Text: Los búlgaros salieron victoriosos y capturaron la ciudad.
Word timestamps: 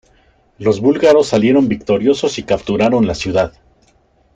Los 0.57 0.81
búlgaros 0.81 1.27
salieron 1.27 1.67
victoriosos 1.67 2.39
y 2.39 2.43
capturaron 2.43 3.05
la 3.05 3.13
ciudad. 3.13 3.53